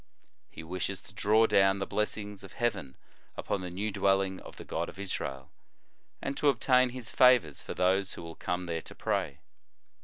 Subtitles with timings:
[0.49, 2.97] He wishes to draw down the blessings of heaven
[3.37, 5.51] upon the new dwelling of the God of Israel,
[6.23, 9.37] and to obtain His favors for those who will come there to pray.